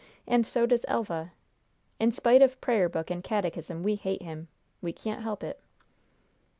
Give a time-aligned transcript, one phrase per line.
[0.25, 1.31] And so does Elva.
[1.99, 4.47] In spite of prayer book and catechism, we hate him.
[4.81, 5.59] We can't help it."